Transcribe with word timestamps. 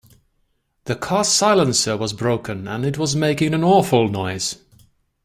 The 0.85 0.95
car’s 0.95 1.27
silencer 1.31 1.95
was 1.95 2.11
broken, 2.13 2.67
and 2.67 2.87
it 2.87 2.97
was 2.97 3.15
making 3.15 3.53
an 3.53 3.63
awful 3.63 4.07
noise 4.09 4.57